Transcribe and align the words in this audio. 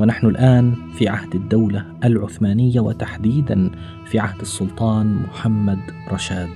ونحن 0.00 0.26
الآن 0.26 0.74
في 0.94 1.08
عهد 1.08 1.34
الدولة 1.34 1.84
العثمانية 2.04 2.80
وتحديدا 2.80 3.70
في 4.06 4.18
عهد 4.18 4.40
السلطان 4.40 5.22
محمد 5.22 5.78
رشاد. 6.12 6.50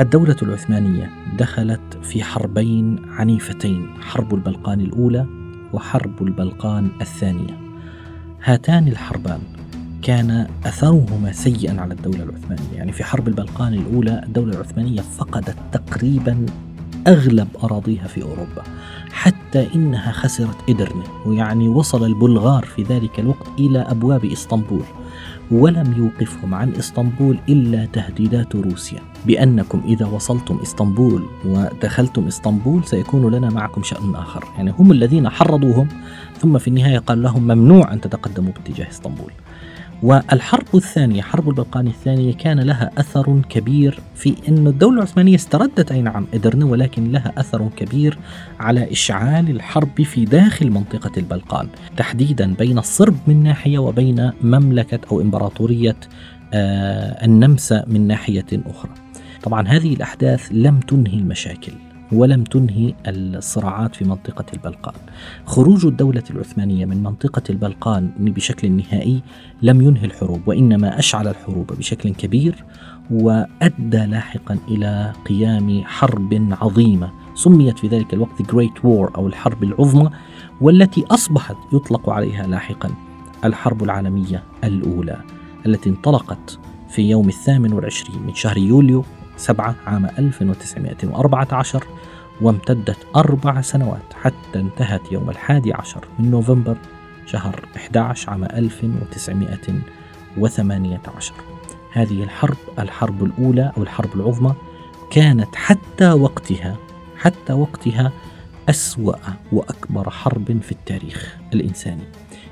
الدولة 0.00 0.36
العثمانية 0.42 1.10
دخلت 1.38 1.98
في 2.02 2.22
حربين 2.22 2.98
عنيفتين، 3.08 3.88
حرب 4.00 4.34
البلقان 4.34 4.80
الأولى 4.80 5.26
وحرب 5.72 6.22
البلقان 6.22 6.90
الثانية. 7.00 7.58
هاتان 8.44 8.88
الحربان 8.88 9.40
كان 10.02 10.46
أثرهما 10.66 11.32
سيئا 11.32 11.80
على 11.80 11.94
الدولة 11.94 12.22
العثمانية، 12.22 12.76
يعني 12.76 12.92
في 12.92 13.04
حرب 13.04 13.28
البلقان 13.28 13.74
الأولى 13.74 14.22
الدولة 14.26 14.54
العثمانية 14.54 15.00
فقدت 15.00 15.56
تقريبا 15.72 16.46
أغلب 17.06 17.48
أراضيها 17.64 18.06
في 18.06 18.22
أوروبا 18.22 18.62
حتى 19.12 19.37
إنها 19.56 20.12
خسرت 20.12 20.56
إدرنة 20.68 21.04
ويعني 21.26 21.68
وصل 21.68 22.04
البلغار 22.04 22.64
في 22.64 22.82
ذلك 22.82 23.20
الوقت 23.20 23.46
إلى 23.58 23.78
أبواب 23.78 24.24
إسطنبول 24.24 24.82
ولم 25.50 25.94
يوقفهم 25.96 26.54
عن 26.54 26.72
إسطنبول 26.72 27.38
إلا 27.48 27.84
تهديدات 27.84 28.56
روسيا 28.56 29.00
بأنكم 29.26 29.82
إذا 29.84 30.06
وصلتم 30.06 30.58
إسطنبول 30.62 31.22
ودخلتم 31.44 32.26
إسطنبول 32.26 32.84
سيكون 32.84 33.34
لنا 33.34 33.50
معكم 33.50 33.82
شأن 33.82 34.14
آخر، 34.14 34.44
يعني 34.56 34.74
هم 34.78 34.92
الذين 34.92 35.28
حرضوهم 35.28 35.88
ثم 36.38 36.58
في 36.58 36.68
النهاية 36.68 36.98
قال 36.98 37.22
لهم 37.22 37.42
ممنوع 37.42 37.92
أن 37.92 38.00
تتقدموا 38.00 38.52
باتجاه 38.52 38.88
إسطنبول. 38.90 39.32
والحرب 40.02 40.66
الثانية 40.74 41.22
حرب 41.22 41.48
البلقان 41.48 41.86
الثانية 41.86 42.34
كان 42.34 42.60
لها 42.60 42.90
أثر 42.98 43.40
كبير 43.48 44.00
في 44.14 44.34
أن 44.48 44.66
الدولة 44.66 44.96
العثمانية 44.96 45.34
استردت 45.34 45.92
أي 45.92 46.02
نعم 46.02 46.26
إدرنا 46.34 46.64
ولكن 46.64 47.12
لها 47.12 47.32
أثر 47.38 47.68
كبير 47.76 48.18
على 48.60 48.92
إشعال 48.92 49.50
الحرب 49.50 50.02
في 50.02 50.24
داخل 50.24 50.70
منطقة 50.70 51.10
البلقان 51.16 51.68
تحديدا 51.96 52.54
بين 52.54 52.78
الصرب 52.78 53.16
من 53.26 53.42
ناحية 53.42 53.78
وبين 53.78 54.30
مملكة 54.42 55.00
أو 55.12 55.20
إمبراطورية 55.20 55.96
آه 56.54 57.24
النمسا 57.24 57.84
من 57.86 58.06
ناحية 58.06 58.46
أخرى. 58.52 58.90
طبعا 59.42 59.68
هذه 59.68 59.94
الأحداث 59.94 60.48
لم 60.50 60.80
تنهي 60.80 61.14
المشاكل. 61.18 61.72
ولم 62.12 62.44
تنهي 62.44 62.94
الصراعات 63.06 63.96
في 63.96 64.04
منطقة 64.04 64.44
البلقان. 64.54 64.94
خروج 65.46 65.86
الدولة 65.86 66.22
العثمانية 66.30 66.84
من 66.84 67.02
منطقة 67.02 67.42
البلقان 67.50 68.10
بشكل 68.18 68.70
نهائي 68.72 69.22
لم 69.62 69.82
ينهي 69.82 70.04
الحروب 70.04 70.40
وإنما 70.46 70.98
أشعل 70.98 71.28
الحروب 71.28 71.66
بشكل 71.66 72.14
كبير 72.14 72.64
وأدى 73.10 74.06
لاحقا 74.06 74.58
إلى 74.68 75.12
قيام 75.26 75.82
حرب 75.84 76.48
عظيمة 76.60 77.10
سميت 77.34 77.78
في 77.78 77.88
ذلك 77.88 78.14
الوقت 78.14 78.42
Great 78.42 78.78
War 78.82 79.16
أو 79.16 79.26
الحرب 79.26 79.62
العظمى 79.62 80.10
والتي 80.60 81.04
أصبحت 81.10 81.56
يطلق 81.72 82.10
عليها 82.10 82.46
لاحقا 82.46 82.90
الحرب 83.44 83.82
العالمية 83.82 84.42
الأولى 84.64 85.16
التي 85.66 85.90
انطلقت 85.90 86.58
في 86.88 87.10
يوم 87.10 87.28
الثامن 87.28 87.72
والعشرين 87.72 88.22
من 88.22 88.34
شهر 88.34 88.58
يوليو 88.58 89.04
7 89.38 89.74
عام 89.86 90.06
1914 90.18 91.84
وامتدت 92.40 92.98
أربع 93.16 93.60
سنوات 93.60 94.14
حتى 94.22 94.60
انتهت 94.60 95.12
يوم 95.12 95.30
الحادي 95.30 95.72
عشر 95.72 96.04
من 96.18 96.30
نوفمبر 96.30 96.76
شهر 97.26 97.60
11 97.76 98.30
عام 98.30 98.44
1918 98.44 101.34
هذه 101.92 102.22
الحرب 102.22 102.56
الحرب 102.78 103.24
الأولى 103.24 103.72
أو 103.76 103.82
الحرب 103.82 104.14
العظمى 104.14 104.54
كانت 105.10 105.56
حتى 105.56 106.12
وقتها 106.12 106.76
حتى 107.16 107.52
وقتها 107.52 108.12
أسوأ 108.68 109.14
وأكبر 109.52 110.10
حرب 110.10 110.60
في 110.62 110.72
التاريخ 110.72 111.36
الإنساني. 111.54 112.02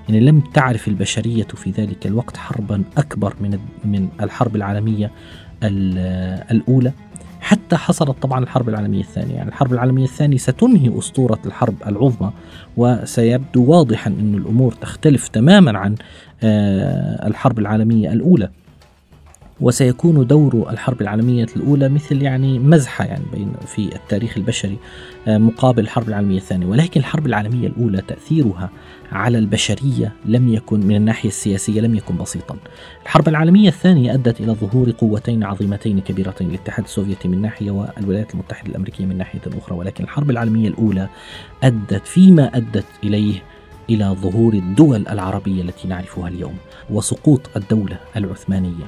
يعني 0.09 0.21
لم 0.21 0.41
تعرف 0.41 0.89
البشرية 0.89 1.45
في 1.45 1.71
ذلك 1.71 2.07
الوقت 2.07 2.37
حربا 2.37 2.83
أكبر 2.97 3.35
من 3.41 3.59
من 3.85 4.09
الحرب 4.21 4.57
العالمية 4.57 5.11
الأولى 5.63 6.93
حتى 7.41 7.77
حصلت 7.77 8.23
طبعا 8.23 8.43
الحرب 8.43 8.69
العالمية 8.69 9.01
الثانية. 9.01 9.35
يعني 9.35 9.49
الحرب 9.49 9.73
العالمية 9.73 10.05
الثانية 10.05 10.37
ستنهي 10.37 10.99
أسطورة 10.99 11.39
الحرب 11.47 11.75
العظمى 11.87 12.33
وسيبدو 12.77 13.65
واضحا 13.65 14.11
أن 14.11 14.35
الأمور 14.35 14.73
تختلف 14.73 15.29
تماما 15.29 15.79
عن 15.79 15.95
آه، 16.43 17.27
الحرب 17.27 17.59
العالمية 17.59 18.13
الأولى. 18.13 18.51
وسيكون 19.61 20.27
دور 20.27 20.67
الحرب 20.71 21.03
العالمية 21.03 21.47
الأولى 21.57 21.89
مثل 21.89 22.23
يعني 22.23 22.59
مزحة 22.59 23.05
يعني 23.05 23.25
بين 23.33 23.53
في 23.67 23.95
التاريخ 23.97 24.37
البشري 24.37 24.79
آه، 25.29 25.39
مقابل 25.39 25.83
الحرب 25.83 26.09
العالمية 26.09 26.37
الثانية. 26.37 26.67
ولكن 26.67 27.01
الحرب 27.01 27.27
العالمية 27.27 27.67
الأولى 27.67 28.03
تأثيرها 28.09 28.71
على 29.13 29.39
البشرية 29.39 30.13
لم 30.25 30.49
يكن 30.49 30.81
من 30.81 30.97
الناحية 30.97 31.29
السياسية 31.29 31.81
لم 31.81 31.95
يكن 31.95 32.17
بسيطا. 32.17 32.57
الحرب 33.03 33.29
العالمية 33.29 33.69
الثانية 33.69 34.15
أدت 34.15 34.41
إلى 34.41 34.53
ظهور 34.53 34.91
قوتين 34.91 35.45
عظيمتين 35.45 36.01
كبيرتين 36.01 36.49
الاتحاد 36.49 36.85
السوفيتي 36.85 37.29
من 37.29 37.43
ناحية 37.43 37.71
والولايات 37.71 38.35
المتحدة 38.35 38.71
الأمريكية 38.71 39.07
من 39.07 39.19
ناحية 39.19 39.41
أخرى. 39.59 39.77
ولكن 39.77 40.05
الحرب 40.05 40.31
العالمية 40.31 40.69
الأولى 40.69 41.09
أدت 41.63 42.07
فيما 42.07 42.57
أدت 42.57 42.87
إليه 43.05 43.43
إلى 43.91 44.17
ظهور 44.21 44.55
الدول 44.55 45.09
العربية 45.09 45.63
التي 45.63 45.89
نعرفها 45.89 46.29
اليوم 46.29 46.57
وسقوط 46.91 47.41
الدولة 47.57 47.99
العثمانية 48.17 48.85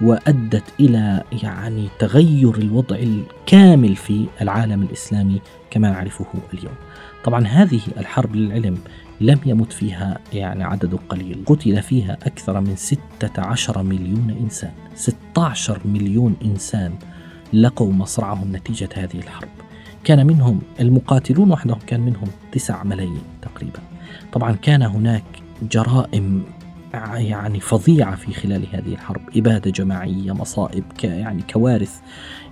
وأدت 0.00 0.64
إلى 0.80 1.22
يعني 1.42 1.88
تغير 1.98 2.54
الوضع 2.54 2.96
الكامل 2.96 3.96
في 3.96 4.26
العالم 4.40 4.82
الإسلامي 4.82 5.40
كما 5.70 5.90
نعرفه 5.90 6.26
اليوم. 6.54 6.74
طبعا 7.24 7.46
هذه 7.46 7.80
الحرب 7.98 8.36
للعلم 8.36 8.78
لم 9.20 9.40
يمت 9.46 9.72
فيها 9.72 10.18
يعني 10.32 10.64
عدد 10.64 10.94
قليل 11.08 11.42
قتل 11.46 11.82
فيها 11.82 12.18
أكثر 12.22 12.60
من 12.60 12.76
16 12.76 13.82
مليون 13.82 14.36
إنسان 14.40 14.72
16 14.94 15.80
مليون 15.84 16.36
إنسان 16.44 16.94
لقوا 17.52 17.92
مصرعهم 17.92 18.56
نتيجة 18.56 18.88
هذه 18.94 19.18
الحرب 19.18 19.48
كان 20.04 20.26
منهم 20.26 20.60
المقاتلون 20.80 21.52
وحدهم 21.52 21.78
كان 21.86 22.00
منهم 22.00 22.28
9 22.52 22.84
ملايين 22.84 23.22
تقريبا 23.42 23.89
طبعا 24.32 24.52
كان 24.52 24.82
هناك 24.82 25.24
جرائم 25.62 26.44
يعني 27.14 27.60
فظيعة 27.60 28.16
في 28.16 28.32
خلال 28.32 28.66
هذه 28.72 28.92
الحرب 28.92 29.20
إبادة 29.36 29.70
جماعية 29.70 30.32
مصائب 30.32 30.84
يعني 31.04 31.42
كوارث 31.52 32.00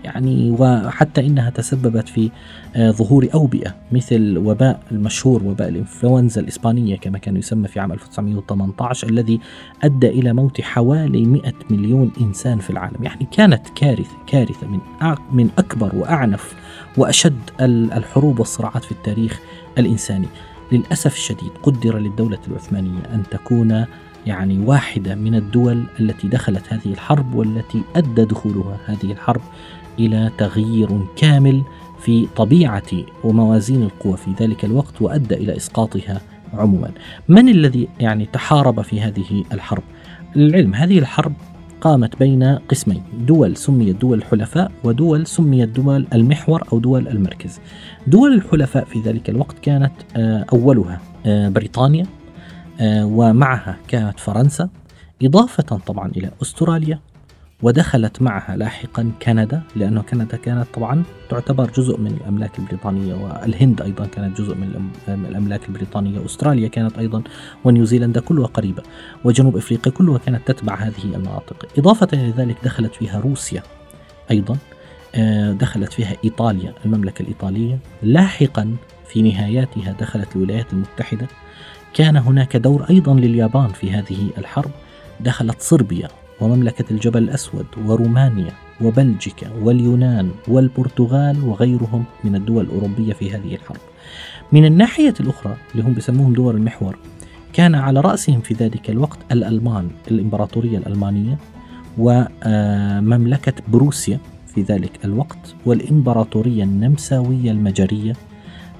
يعني 0.04 0.50
وحتى 0.58 1.26
إنها 1.26 1.50
تسببت 1.50 2.08
في 2.08 2.30
آه، 2.76 2.90
ظهور 2.90 3.28
أوبئة 3.34 3.74
مثل 3.92 4.38
وباء 4.38 4.80
المشهور 4.92 5.44
وباء 5.44 5.68
الإنفلونزا 5.68 6.40
الإسبانية 6.40 6.96
كما 6.96 7.18
كان 7.18 7.36
يسمى 7.36 7.68
في 7.68 7.80
عام 7.80 7.92
1918 7.92 9.08
الذي 9.08 9.40
أدى 9.82 10.08
إلى 10.08 10.32
موت 10.32 10.60
حوالي 10.60 11.24
100 11.24 11.52
مليون 11.70 12.12
إنسان 12.20 12.58
في 12.58 12.70
العالم. 12.70 13.04
يعني 13.04 13.28
كانت 13.32 13.68
كارثة 13.74 14.16
كارثة 14.26 14.66
من 14.66 14.80
من 15.32 15.50
أكبر 15.58 15.96
وأعنف 15.96 16.54
وأشد 16.96 17.40
الحروب 17.60 18.38
والصراعات 18.38 18.84
في 18.84 18.92
التاريخ 18.92 19.40
الإنساني. 19.78 20.28
للأسف 20.72 21.14
الشديد 21.14 21.50
قدر 21.62 21.98
للدولة 21.98 22.38
العثمانية 22.48 23.00
أن 23.14 23.22
تكون 23.30 23.84
يعني 24.26 24.58
واحدة 24.58 25.14
من 25.14 25.34
الدول 25.34 25.84
التي 26.00 26.28
دخلت 26.28 26.72
هذه 26.72 26.92
الحرب 26.92 27.34
والتي 27.34 27.82
أدى 27.96 28.24
دخولها 28.24 28.78
هذه 28.86 29.12
الحرب 29.12 29.40
إلى 29.98 30.30
تغيير 30.38 31.06
كامل 31.16 31.62
في 32.00 32.26
طبيعة 32.36 32.92
وموازين 33.24 33.82
القوى 33.82 34.16
في 34.16 34.30
ذلك 34.40 34.64
الوقت 34.64 35.02
وأدى 35.02 35.34
إلى 35.34 35.56
إسقاطها 35.56 36.20
عموما. 36.54 36.90
من 37.28 37.48
الذي 37.48 37.88
يعني 38.00 38.26
تحارب 38.26 38.82
في 38.82 39.00
هذه 39.00 39.44
الحرب؟ 39.52 39.82
العلم. 40.36 40.74
هذه 40.74 40.98
الحرب 40.98 41.32
قامت 41.80 42.18
بين 42.18 42.44
قسمين 42.44 43.02
دول 43.18 43.56
سميت 43.56 43.96
دول 43.96 44.18
الحلفاء 44.18 44.72
ودول 44.84 45.26
سميت 45.26 45.68
دول 45.68 46.06
المحور 46.14 46.62
أو 46.72 46.78
دول 46.78 47.08
المركز. 47.08 47.60
دول 48.06 48.32
الحلفاء 48.32 48.84
في 48.84 49.00
ذلك 49.00 49.30
الوقت 49.30 49.58
كانت 49.58 49.92
آه، 50.16 50.46
أولها 50.52 51.00
آه، 51.26 51.48
بريطانيا 51.48 52.06
آه، 52.80 53.06
ومعها 53.06 53.76
كانت 53.88 54.20
فرنسا 54.20 54.68
إضافة 55.22 55.62
طبعا 55.62 56.10
إلى 56.16 56.30
أستراليا 56.42 57.00
ودخلت 57.62 58.22
معها 58.22 58.56
لاحقا 58.56 59.12
كندا 59.22 59.62
لأنه 59.76 60.02
كندا 60.02 60.36
كانت 60.36 60.66
طبعا 60.74 61.02
تعتبر 61.30 61.70
جزء 61.70 61.98
من 61.98 62.06
الأملاك 62.06 62.58
البريطانية 62.58 63.14
والهند 63.14 63.82
أيضا 63.82 64.06
كانت 64.06 64.40
جزء 64.40 64.54
من 64.54 64.90
الأملاك 65.08 65.68
البريطانية 65.68 66.24
أستراليا 66.24 66.68
كانت 66.68 66.98
أيضا 66.98 67.22
ونيوزيلندا 67.64 68.20
كلها 68.20 68.46
قريبة 68.46 68.82
وجنوب 69.24 69.56
إفريقيا 69.56 69.92
كلها 69.92 70.18
كانت 70.18 70.48
تتبع 70.52 70.74
هذه 70.74 71.04
المناطق. 71.04 71.66
إضافة 71.78 72.08
إلى 72.12 72.30
ذلك 72.30 72.56
دخلت 72.64 72.94
فيها 72.94 73.20
روسيا 73.20 73.62
أيضا 74.30 74.56
آه، 75.14 75.52
دخلت 75.52 75.92
فيها 75.92 76.16
إيطاليا 76.24 76.74
المملكة 76.84 77.22
الإيطالية. 77.22 77.78
لاحقا 78.02 78.76
في 79.08 79.22
نهاياتها 79.22 79.92
دخلت 79.92 80.36
الولايات 80.36 80.72
المتحدة. 80.72 81.26
كان 81.94 82.16
هناك 82.16 82.56
دور 82.56 82.86
أيضا 82.90 83.14
لليابان 83.14 83.68
في 83.68 83.90
هذه 83.90 84.30
الحرب. 84.38 84.70
دخلت 85.20 85.62
صربيا. 85.62 86.08
ومملكة 86.40 86.84
الجبل 86.90 87.22
الأسود 87.22 87.66
ورومانيا 87.86 88.52
وبلجيكا 88.80 89.50
واليونان 89.62 90.30
والبرتغال 90.48 91.44
وغيرهم 91.44 92.04
من 92.24 92.34
الدول 92.34 92.64
الأوروبية 92.64 93.12
في 93.12 93.30
هذه 93.30 93.54
الحرب. 93.54 93.80
من 94.52 94.64
الناحية 94.64 95.14
الأخرى 95.20 95.56
اللي 95.72 95.82
هم 95.82 95.92
بيسموهم 95.92 96.32
دول 96.32 96.56
المحور 96.56 96.98
كان 97.52 97.74
على 97.74 98.00
رأسهم 98.00 98.40
في 98.40 98.54
ذلك 98.54 98.90
الوقت 98.90 99.18
الألمان 99.32 99.88
الإمبراطورية 100.10 100.78
الألمانية 100.78 101.38
ومملكة 101.98 103.52
بروسيا 103.68 104.18
في 104.54 104.62
ذلك 104.62 105.04
الوقت 105.04 105.54
والإمبراطورية 105.66 106.64
النمساوية 106.64 107.50
المجرية 107.50 108.12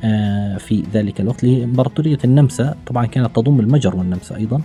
آه، 0.05 0.57
في 0.57 0.85
ذلك 0.95 1.21
الوقت 1.21 1.45
لإمبراطورية 1.45 2.19
النمسا 2.25 2.75
طبعا 2.87 3.07
كانت 3.07 3.37
تضم 3.37 3.61
المجر 3.61 3.97
والنمسا 3.97 4.37
أيضا 4.37 4.61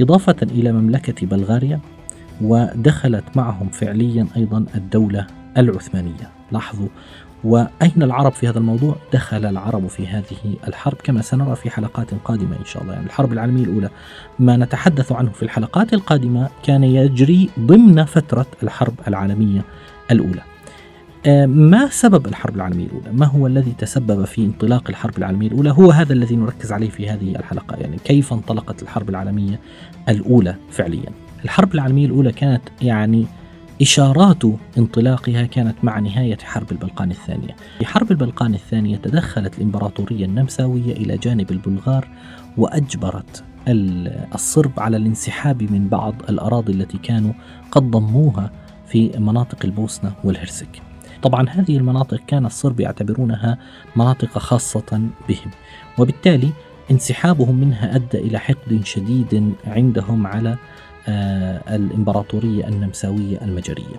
إضافة 0.00 0.36
إلى 0.42 0.72
مملكة 0.72 1.26
بلغاريا 1.26 1.80
ودخلت 2.42 3.24
معهم 3.36 3.68
فعليا 3.68 4.26
أيضا 4.36 4.64
الدولة 4.74 5.26
العثمانية 5.56 6.30
لاحظوا 6.52 6.88
وأين 7.44 8.02
العرب 8.02 8.32
في 8.32 8.48
هذا 8.48 8.58
الموضوع؟ 8.58 8.96
دخل 9.12 9.44
العرب 9.44 9.86
في 9.86 10.06
هذه 10.06 10.56
الحرب 10.68 10.96
كما 11.04 11.22
سنرى 11.22 11.56
في 11.56 11.70
حلقات 11.70 12.14
قادمة 12.24 12.56
إن 12.56 12.64
شاء 12.64 12.82
الله 12.82 12.94
يعني 12.94 13.06
الحرب 13.06 13.32
العالمية 13.32 13.64
الأولى 13.64 13.90
ما 14.38 14.56
نتحدث 14.56 15.12
عنه 15.12 15.30
في 15.30 15.42
الحلقات 15.42 15.94
القادمة 15.94 16.48
كان 16.62 16.84
يجري 16.84 17.50
ضمن 17.60 18.04
فترة 18.04 18.46
الحرب 18.62 18.94
العالمية 19.08 19.64
الأولى 20.10 20.42
آه، 21.26 21.46
ما 21.46 21.88
سبب 21.88 22.26
الحرب 22.26 22.56
العالمية 22.56 22.86
الأولى؟ 22.86 23.12
ما 23.12 23.26
هو 23.26 23.46
الذي 23.46 23.72
تسبب 23.78 24.24
في 24.24 24.44
انطلاق 24.44 24.84
الحرب 24.88 25.18
العالمية 25.18 25.48
الأولى؟ 25.48 25.70
هو 25.70 25.90
هذا 25.90 26.12
الذي 26.12 26.36
نركز 26.36 26.72
عليه 26.72 26.90
في 26.90 27.08
هذه 27.08 27.36
الحلقة 27.36 27.76
يعني 27.76 27.96
كيف 28.04 28.32
انطلقت 28.32 28.82
الحرب 28.82 29.08
العالمية 29.08 29.60
الأولى 30.08 30.54
فعليا 30.70 31.10
الحرب 31.44 31.74
العالمية 31.74 32.06
الأولى 32.06 32.32
كانت 32.32 32.62
يعني 32.82 33.26
إشارات 33.82 34.42
انطلاقها 34.78 35.46
كانت 35.46 35.76
مع 35.82 35.98
نهاية 35.98 36.38
حرب 36.42 36.72
البلقان 36.72 37.10
الثانية. 37.10 37.56
في 37.78 37.86
حرب 37.86 38.10
البلقان 38.10 38.54
الثانية 38.54 38.96
تدخلت 38.96 39.58
الإمبراطورية 39.58 40.24
النمساوية 40.24 40.92
إلى 40.92 41.16
جانب 41.16 41.50
البلغار 41.50 42.08
وأجبرت 42.56 43.44
الصرب 44.34 44.80
على 44.80 44.96
الانسحاب 44.96 45.62
من 45.62 45.88
بعض 45.88 46.14
الأراضي 46.28 46.72
التي 46.72 46.98
كانوا 46.98 47.32
قد 47.70 47.90
ضموها 47.90 48.50
في 48.86 49.18
مناطق 49.18 49.58
البوسنة 49.64 50.12
والهرسك. 50.24 50.82
طبعا 51.22 51.48
هذه 51.48 51.76
المناطق 51.76 52.20
كان 52.26 52.46
الصرب 52.46 52.80
يعتبرونها 52.80 53.58
مناطق 53.96 54.38
خاصة 54.38 55.08
بهم 55.28 55.50
وبالتالي 55.98 56.52
انسحابهم 56.90 57.54
منها 57.54 57.96
أدى 57.96 58.18
إلى 58.18 58.38
حقد 58.38 58.80
شديد 58.84 59.54
عندهم 59.66 60.26
على 60.26 60.56
الإمبراطورية 61.08 62.68
النمساوية 62.68 63.38
المجرية. 63.42 63.96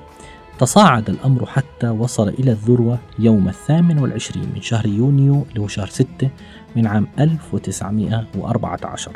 تصاعد 0.59 1.09
الأمر 1.09 1.45
حتى 1.45 1.89
وصل 1.89 2.29
إلى 2.29 2.51
الذروة 2.51 2.99
يوم 3.19 3.47
الثامن 3.47 3.99
والعشرين 3.99 4.49
من 4.55 4.61
شهر 4.61 4.85
يونيو 4.85 5.45
اللي 5.49 5.61
هو 5.61 5.67
شهر 5.67 5.87
ستة 5.87 6.29
من 6.75 6.87
عام 6.87 7.07
1914 7.19 9.11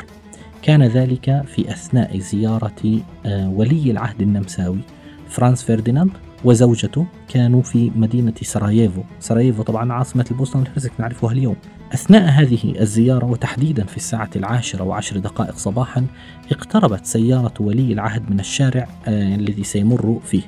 كان 0.62 0.82
ذلك 0.82 1.42
في 1.46 1.70
أثناء 1.70 2.18
زيارة 2.18 3.00
آه، 3.26 3.48
ولي 3.48 3.90
العهد 3.90 4.22
النمساوي 4.22 4.80
فرانس 5.28 5.62
فرديناند 5.62 6.10
وزوجته 6.44 7.06
كانوا 7.28 7.62
في 7.62 7.90
مدينة 7.96 8.34
سراييفو. 8.42 9.02
سراييفو 9.20 9.62
طبعا 9.62 9.92
عاصمة 9.92 10.24
البوسنة 10.30 10.62
والهرسك 10.62 10.92
نعرفها 10.98 11.32
اليوم. 11.32 11.56
أثناء 11.94 12.30
هذه 12.30 12.80
الزيارة 12.80 13.24
وتحديدا 13.24 13.84
في 13.84 13.96
الساعة 13.96 14.30
العاشرة 14.36 14.84
وعشر 14.84 15.18
دقائق 15.18 15.56
صباحا 15.56 16.06
اقتربت 16.52 17.06
سيارة 17.06 17.54
ولي 17.60 17.92
العهد 17.92 18.30
من 18.30 18.40
الشارع 18.40 18.88
آه 19.06 19.34
الذي 19.34 19.64
سيمر 19.64 20.20
فيه. 20.24 20.42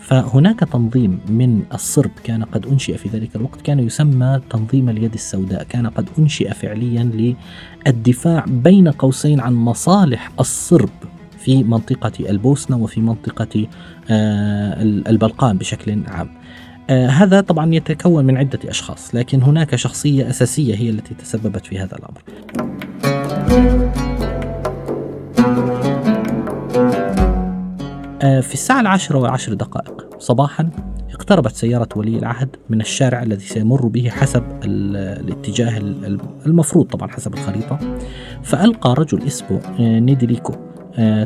فهناك 0.00 0.60
تنظيم 0.60 1.20
من 1.28 1.62
الصرب 1.74 2.10
كان 2.24 2.44
قد 2.44 2.66
أنشئ 2.66 2.96
في 2.96 3.08
ذلك 3.08 3.36
الوقت 3.36 3.60
كان 3.60 3.80
يسمى 3.80 4.40
تنظيم 4.50 4.88
اليد 4.88 5.14
السوداء. 5.14 5.64
كان 5.64 5.86
قد 5.86 6.08
أنشئ 6.18 6.54
فعليا 6.54 7.34
للدفاع 7.86 8.44
بين 8.48 8.88
قوسين 8.88 9.40
عن 9.40 9.54
مصالح 9.54 10.30
الصرب 10.40 10.90
في 11.38 11.62
منطقة 11.62 12.12
البوسنة 12.30 12.76
وفي 12.76 13.00
منطقة 13.00 13.66
آه، 14.10 14.82
البلقان 14.82 15.58
بشكل 15.58 16.02
عام. 16.08 16.28
آه، 16.90 17.06
هذا 17.06 17.40
طبعا 17.40 17.74
يتكون 17.74 18.24
من 18.24 18.36
عدة 18.36 18.58
أشخاص 18.64 19.14
لكن 19.14 19.42
هناك 19.42 19.76
شخصية 19.76 20.30
أساسية 20.30 20.74
هي 20.74 20.90
التي 20.90 21.14
تسببت 21.14 21.66
في 21.66 21.78
هذا 21.78 21.96
الأمر. 21.96 22.22
آه، 28.22 28.40
في 28.40 28.54
الساعة 28.54 28.80
العاشرة 28.80 29.18
وعشر 29.18 29.54
دقائق 29.54 30.06
صباحا 30.18 30.70
اقتربت 31.10 31.52
سيارة 31.52 31.88
ولي 31.96 32.18
العهد 32.18 32.56
من 32.70 32.80
الشارع 32.80 33.22
الذي 33.22 33.44
سيمر 33.44 33.86
به 33.86 34.10
حسب 34.10 34.42
الاتجاه 34.64 35.78
المفروض 36.46 36.86
طبعا 36.86 37.08
حسب 37.08 37.34
الخريطة 37.34 37.78
فألقى 38.42 38.94
رجل 38.94 39.22
اسمه 39.22 39.60
نيدريكو 39.80 40.52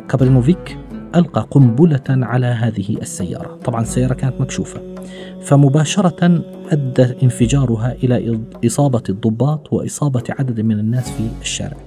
كابرينوفيك 0.09 0.77
ألقى 1.15 1.47
قنبلة 1.51 2.03
على 2.09 2.45
هذه 2.45 2.97
السيارة. 3.01 3.59
طبعا 3.65 3.81
السيارة 3.81 4.13
كانت 4.13 4.41
مكشوفة. 4.41 4.81
فمباشرة 5.41 6.43
أدى 6.71 7.15
انفجارها 7.23 7.95
إلى 8.03 8.39
إصابة 8.65 9.03
الضباط 9.09 9.73
وإصابة 9.73 10.23
عدد 10.29 10.61
من 10.61 10.79
الناس 10.79 11.11
في 11.11 11.23
الشارع. 11.41 11.77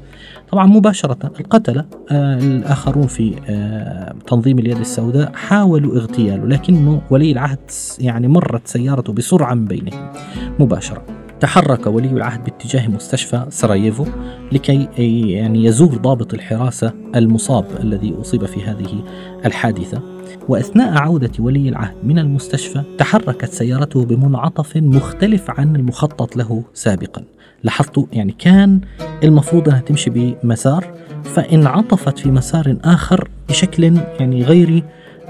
طبعا 0.52 0.66
مباشرة 0.66 1.32
القتلة 1.40 1.84
آه 2.10 2.38
الآخرون 2.38 3.06
في 3.06 3.34
آه 3.48 4.14
تنظيم 4.26 4.58
اليد 4.58 4.78
السوداء 4.78 5.32
حاولوا 5.32 5.96
اغتياله 5.96 6.46
لكنه 6.46 7.02
ولي 7.10 7.32
العهد 7.32 7.70
يعني 7.98 8.28
مرت 8.28 8.66
سيارته 8.66 9.12
بسرعة 9.12 9.54
من 9.54 9.64
بينهم. 9.64 10.12
مباشرة. 10.60 11.21
تحرك 11.42 11.86
ولي 11.86 12.08
العهد 12.08 12.44
باتجاه 12.44 12.88
مستشفى 12.88 13.46
سراييفو 13.48 14.06
لكي 14.52 14.88
يعني 15.32 15.64
يزور 15.64 15.96
ضابط 15.96 16.34
الحراسة 16.34 16.92
المصاب 17.16 17.64
الذي 17.80 18.14
أصيب 18.20 18.44
في 18.44 18.62
هذه 18.64 19.04
الحادثة. 19.46 20.02
وأثناء 20.48 20.98
عودة 20.98 21.30
ولي 21.38 21.68
العهد 21.68 21.94
من 22.02 22.18
المستشفى 22.18 22.82
تحركت 22.98 23.52
سيارته 23.52 24.04
بمنعطف 24.04 24.76
مختلف 24.76 25.50
عن 25.50 25.76
المخطط 25.76 26.36
له 26.36 26.62
سابقا. 26.74 27.24
لاحظتوا 27.62 28.06
يعني 28.12 28.32
كان 28.32 28.80
المفروض 29.24 29.68
أنها 29.68 29.80
تمشي 29.80 30.10
بمسار 30.10 30.94
فانعطفت 31.24 32.18
في 32.18 32.30
مسار 32.30 32.76
آخر 32.84 33.28
بشكل 33.48 33.84
يعني 34.20 34.42
غير 34.44 34.82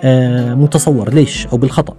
آه، 0.04 0.54
متصور. 0.54 1.14
ليش؟ 1.14 1.46
أو 1.46 1.56
بالخطأ. 1.56 1.94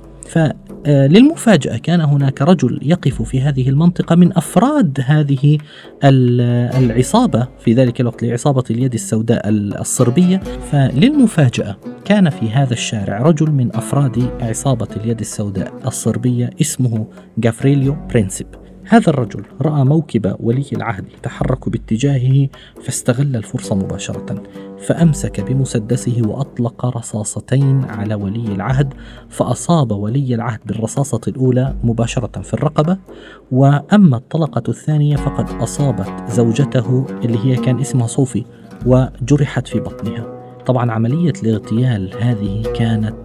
فللمفاجأة 0.86 1.78
كان 1.78 2.02
هناك 2.02 2.42
رجل 2.42 2.80
يقف 2.82 3.22
في 3.22 3.42
هذه 3.42 3.70
المنطقة 3.70 4.16
من 4.16 4.38
أفراد 4.38 5.00
هذه 5.06 5.58
العصابة 6.04 7.48
في 7.60 7.74
ذلك 7.74 8.02
الوقت 8.02 8.24
لعصابة 8.24 8.63
اليد 8.70 8.94
السوداء 8.94 9.50
الصربية. 9.50 10.38
فللمفاجأة 10.72 11.78
كان 12.06 12.30
في 12.30 12.50
هذا 12.50 12.74
الشارع 12.74 13.22
رجل 13.22 13.52
من 13.52 13.75
أفراد 13.75 14.30
عصابة 14.42 14.88
اليد 14.98 15.20
السوداء 15.20 15.74
الصربية 15.88 16.50
اسمه 16.62 17.08
جافريليو 17.38 17.96
برينسيب. 18.10 18.48
هذا 18.88 19.10
الرجل 19.10 19.44
رأى 19.62 19.84
موكب 19.84 20.36
ولي 20.40 20.66
العهد 20.74 21.06
يتحرك 21.18 21.70
باتجاهه 21.70 22.48
فاستغل 22.84 23.36
الفرصة 23.36 23.75
مباشرة 23.75 24.44
فأمسك 24.80 25.42
بمسدسه 25.42 26.22
وأطلق 26.25 26.86
رصاصتين 26.86 27.84
على 27.84 28.16
ولي 28.16 28.46
العهد 28.56 28.94
فأصاب 29.30 29.92
ولي 29.92 30.36
العهد 30.36 30.60
بالرصاصة 30.66 31.22
الأولى 31.28 31.75
مباشرة 31.84 32.42
في 32.42 32.54
الرقبة 32.54 32.98
وأما 33.52 34.18
الطلقة 34.18 34.63
الثانية 34.70 35.16
فقد 35.16 35.50
أصابت 35.62 36.32
زوجته 36.32 37.06
اللي 37.24 37.38
هي 37.46 37.56
كان 37.56 37.80
اسمها 37.80 38.08
صوفي 38.08 38.46
وجرحت 38.86 39.68
في 39.68 39.80
بطنها. 39.80 40.25
طبعا 40.66 40.92
عملية 40.92 41.34
الاغتيال 41.44 42.24
هذه 42.24 42.63
كانت 42.75 43.16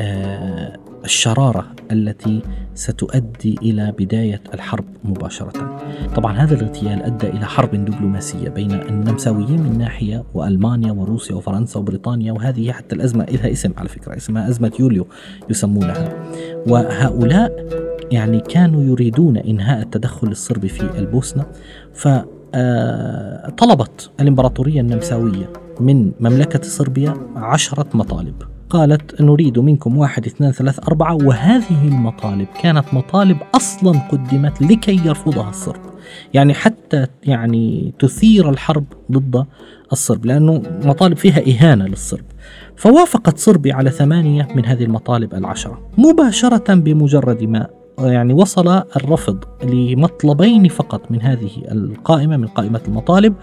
آه 0.00 0.85
الشرارة 1.06 1.66
التي 1.92 2.42
ستؤدي 2.74 3.54
إلى 3.62 3.92
بداية 3.98 4.40
الحرب 4.54 4.84
مباشرة. 5.04 5.80
طبعا 6.16 6.36
هذا 6.36 6.54
الاغتيال 6.54 7.02
أدى 7.02 7.26
إلى 7.26 7.46
حرب 7.46 7.74
دبلوماسية 7.84 8.48
بين 8.48 8.72
النمساويين 8.72 9.62
من 9.62 9.78
ناحية 9.78 10.24
وألمانيا 10.34 10.92
وروسيا 10.92 11.36
وفرنسا 11.36 11.80
وبريطانيا 11.80 12.32
وهذه 12.32 12.72
حتى 12.72 12.94
الأزمة 12.94 13.24
لها 13.24 13.52
اسم 13.52 13.72
على 13.76 13.88
فكرة 13.88 14.16
اسمها 14.16 14.48
أزمة 14.48 14.72
يوليو 14.80 15.06
يسمونها. 15.50 16.08
وهؤلاء 16.66 17.66
يعني 18.12 18.40
كانوا 18.40 18.84
يريدون 18.84 19.36
إنهاء 19.36 19.82
التدخل 19.82 20.28
الصربي 20.28 20.68
في 20.68 20.98
البوسنة 20.98 21.44
ف 21.94 22.08
طلبت 23.58 24.10
الإمبراطورية 24.20 24.80
النمساوية 24.80 25.52
من 25.80 26.12
مملكة 26.20 26.62
صربيا 26.62 27.14
عشرة 27.36 27.86
مطالب 27.94 28.55
قالت 28.70 29.20
نريد 29.20 29.58
منكم 29.58 29.96
واحد 29.96 30.26
اثنان 30.26 30.52
ثلاث 30.52 30.78
أربعة. 30.88 31.14
وهذه 31.14 31.88
المطالب 31.88 32.46
كانت 32.62 32.84
مطالب 32.92 33.38
أصلا 33.54 33.98
قدمت 33.98 34.62
لكي 34.62 35.00
يرفضها 35.06 35.50
الصرب. 35.50 35.80
يعني 36.34 36.54
حتى 36.54 37.06
يعني 37.22 37.94
تثير 37.98 38.50
الحرب 38.50 38.84
ضد 39.12 39.46
الصرب 39.92 40.26
لأنه 40.26 40.62
مطالب 40.84 41.16
فيها 41.16 41.40
إهانة 41.50 41.86
للصرب. 41.86 42.24
فوافقت 42.76 43.38
صربيا 43.38 43.74
على 43.74 43.90
ثمانية 43.90 44.48
من 44.54 44.66
هذه 44.66 44.84
المطالب 44.84 45.34
العشرة. 45.34 45.90
مباشرة 45.98 46.74
بمجرد 46.74 47.42
ما 47.42 47.66
يعني 47.98 48.32
وصل 48.32 48.82
الرفض 48.96 49.44
لمطلبين 49.64 50.68
فقط 50.68 51.10
من 51.10 51.22
هذه 51.22 51.50
القائمة 51.72 52.36
من 52.36 52.46
قائمة 52.46 52.80
المطالب 52.88 53.34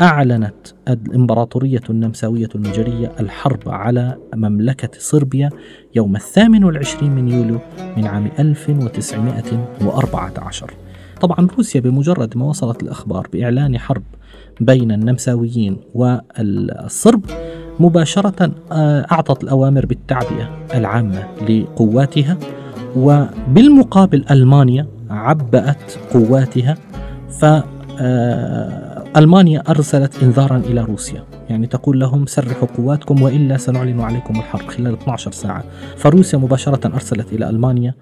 أعلنت 0.00 0.54
الإمبراطورية 0.88 1.80
النمساوية 1.90 2.48
المجرية 2.54 3.12
الحرب 3.20 3.68
على 3.68 4.16
مملكة 4.34 4.88
صربيا 4.98 5.50
يوم 5.94 6.16
الثامن 6.16 6.64
والعشرين 6.64 7.10
من 7.10 7.28
يوليو 7.28 7.58
من 7.96 8.06
عام 8.06 8.30
1914 8.38 10.70
طبعا 11.20 11.48
روسيا 11.58 11.80
بمجرد 11.80 12.36
ما 12.36 12.44
وصلت 12.44 12.82
الأخبار 12.82 13.28
بإعلان 13.32 13.78
حرب 13.78 14.02
بين 14.60 14.92
النمساويين 14.92 15.76
والصرب 15.94 17.24
مباشرة 17.80 18.50
آه، 18.72 19.06
أعطت 19.12 19.44
الأوامر 19.44 19.86
بالتعبئة 19.86 20.66
العامة 20.74 21.26
لقواتها 21.48 22.36
وبالمقابل 22.96 24.24
ألمانيا 24.30 24.86
عبأت 25.10 25.92
قواتها 26.12 26.74
ف 27.40 27.44
آه، 28.00 28.93
ألمانيا 29.16 29.62
أرسلت 29.70 30.22
إنذارا 30.22 30.56
إلى 30.56 30.80
روسيا. 30.80 31.24
يعني 31.50 31.66
تقول 31.66 32.00
لهم 32.00 32.26
سرحوا 32.26 32.68
قواتكم 32.68 33.22
وإلا 33.22 33.56
سنعلن 33.56 34.00
عليكم 34.00 34.36
الحرب 34.38 34.68
خلال 34.68 34.92
12 34.92 35.32
ساعة. 35.32 35.64
فروسيا 35.96 36.38
مباشرة 36.38 36.86
أرسلت 36.94 37.32
إلى 37.32 37.50
ألمانيا 37.50 37.94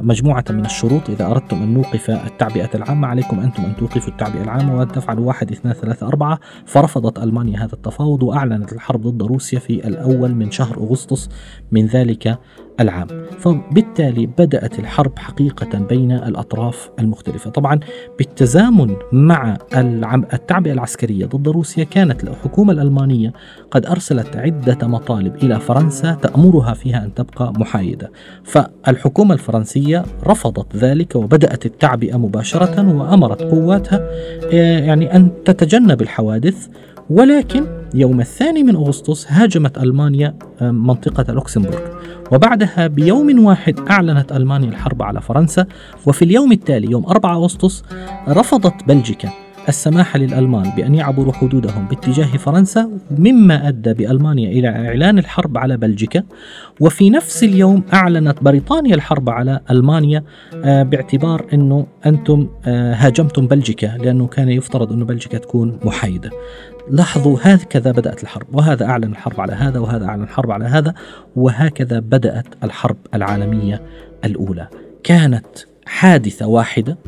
مجموعة 0.00 0.44
من 0.50 0.64
الشروط. 0.64 1.10
إذا 1.10 1.26
أردتم 1.26 1.62
أن 1.62 1.74
نوقف 1.74 2.10
التعبئة 2.10 2.70
العامة 2.74 3.08
عليكم 3.08 3.40
أنتم 3.40 3.64
أن 3.64 3.76
توقفوا 3.76 4.08
التعبئة 4.08 4.42
العامة 4.42 4.80
وتفعلوا 4.80 5.26
واحد 5.26 5.52
اثنان 5.52 5.74
ثلاثة 5.74 6.06
أربعة. 6.06 6.38
فرفضت 6.66 7.18
ألمانيا 7.18 7.58
هذا 7.58 7.72
التفاوض 7.72 8.22
وأعلنت 8.22 8.72
الحرب 8.72 9.02
ضد 9.02 9.22
روسيا 9.22 9.58
في 9.58 9.88
الأول 9.88 10.34
من 10.34 10.50
شهر 10.50 10.76
أغسطس 10.76 11.28
من 11.72 11.86
ذلك 11.86 12.38
العام. 12.80 13.06
فبالتالي 13.38 14.26
بدأت 14.26 14.78
الحرب 14.78 15.18
حقيقة 15.18 15.78
بين 15.78 16.12
الأطراف 16.12 16.90
المختلفة. 16.98 17.50
طبعا 17.50 17.80
بالتزامن 18.18 18.96
مع 19.12 19.56
التعبئة 20.32 20.72
العسكرية 20.72 21.26
ضد 21.26 21.48
روسيا 21.48 21.84
كانت 21.84 22.24
الحكومة 22.24 22.72
الألمانية 22.72 23.32
قد 23.70 23.86
أرسلت 23.86 24.36
عدة 24.36 24.88
مطالب 24.88 25.36
إلى 25.36 25.60
فرنسا 25.60 26.14
تأمرها 26.14 26.74
فيها 26.74 27.04
أن 27.04 27.14
تبقى 27.14 27.52
محايدة. 27.52 28.10
فالحكومة 28.44 29.05
الفرنسية 29.32 30.04
رفضت 30.26 30.76
ذلك 30.76 31.16
وبدأت 31.16 31.66
التعبئة 31.66 32.16
مباشرة 32.16 32.96
وأمرت 32.96 33.42
قواتها 33.42 33.96
آه، 34.52 34.78
يعني 34.78 35.16
أن 35.16 35.30
تتجنب 35.44 36.02
الحوادث. 36.02 36.68
ولكن 37.10 37.64
يوم 37.94 38.20
الثاني 38.20 38.62
من 38.62 38.76
أغسطس 38.76 39.26
هاجمت 39.28 39.78
ألمانيا 39.78 40.34
آه، 40.60 40.70
منطقة 40.70 41.32
لوكسمبورغ. 41.32 41.80
وبعدها 42.32 42.86
بيوم 42.86 43.44
واحد 43.44 43.80
أعلنت 43.90 44.32
ألمانيا 44.32 44.68
الحرب 44.68 45.02
على 45.02 45.20
فرنسا. 45.20 45.66
وفي 46.06 46.24
اليوم 46.24 46.52
التالي 46.52 46.90
يوم 46.90 47.06
4 47.06 47.34
أغسطس 47.34 47.82
رفضت 48.28 48.84
بلجيكا. 48.86 49.45
السماح 49.68 50.16
للألمان 50.16 50.70
بأن 50.76 50.94
يعبروا 50.94 51.32
حدودهم 51.32 51.88
باتجاه 51.88 52.36
فرنسا 52.36 52.90
مما 53.10 53.68
أدى 53.68 53.92
بألمانيا 53.92 54.50
إلى 54.50 54.68
إعلان 54.68 55.18
الحرب 55.18 55.58
على 55.58 55.76
بلجيكا. 55.76 56.22
وفي 56.80 57.10
نفس 57.10 57.44
اليوم 57.44 57.82
أعلنت 57.94 58.42
بريطانيا 58.42 58.94
الحرب 58.94 59.30
على 59.30 59.60
ألمانيا 59.70 60.24
آه، 60.64 60.82
باعتبار 60.82 61.46
أنه 61.52 61.86
أنتم 62.06 62.48
آه، 62.66 62.94
هاجمتم 62.94 63.46
بلجيكا 63.46 63.86
لأنه 63.86 64.26
كان 64.26 64.48
يفترض 64.48 64.92
أنه 64.92 65.04
بلجيكا 65.04 65.38
تكون 65.38 65.78
محايدة. 65.84 66.30
لاحظوا 66.90 67.38
هكذا 67.42 67.92
بدأت 67.92 68.22
الحرب 68.22 68.46
وهذا 68.54 68.84
أعلن 68.86 69.12
الحرب 69.12 69.40
على 69.40 69.52
هذا 69.52 69.78
وهذا 69.78 70.06
أعلن 70.06 70.22
الحرب 70.22 70.50
على 70.50 70.64
هذا 70.64 70.94
وهكذا 71.36 71.98
بدأت 71.98 72.46
الحرب 72.64 72.96
العالمية 73.14 73.82
الأولى. 74.24 74.68
كانت 75.04 75.46
حادثة 75.86 76.46
واحدة 76.46 76.98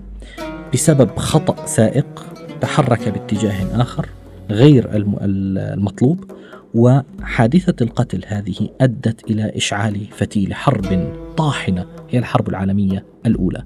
بسبب 0.75 1.17
خطأ 1.17 1.67
سائق. 1.67 2.38
تحرك 2.61 3.09
باتجاه 3.09 3.83
آخر 3.83 4.09
غير 4.51 4.91
المطلوب 4.95 6.31
وحادثة 6.75 7.85
القتل 7.85 8.25
هذه 8.27 8.69
أدت 8.81 9.31
إلى 9.31 9.57
إشعال 9.57 10.07
فتيل 10.11 10.55
حرب 10.55 11.15
طاحنة 11.37 11.87
هي 12.11 12.19
الحرب 12.19 12.49
العالمية 12.49 13.05
الأولى. 13.27 13.63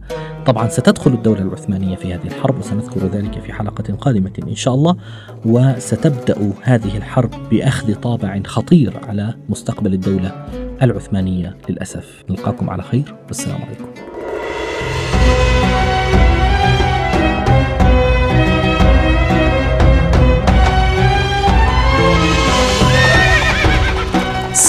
طبعا 0.47 0.69
ستدخل 0.69 1.13
الدولة 1.13 1.43
العثمانية 1.43 1.97
في 1.97 2.15
هذه 2.15 2.27
الحرب 2.27 2.59
وسنذكر 2.59 3.07
ذلك 3.07 3.41
في 3.41 3.53
حلقة 3.53 3.95
قادمة 3.95 4.33
إن 4.49 4.55
شاء 4.55 4.75
الله 4.75 4.97
وستبدأ 5.45 6.53
هذه 6.63 6.97
الحرب 6.97 7.31
بأخذ 7.51 7.95
طابع 7.95 8.43
خطير 8.47 9.01
على 9.09 9.35
مستقبل 9.49 9.93
الدولة 9.93 10.47
العثمانية 10.83 11.57
للأسف. 11.69 12.25
نلقاكم 12.31 12.71
على 12.71 12.83
خير 12.83 13.15
والسلام 13.29 13.63
عليكم. 13.63 14.12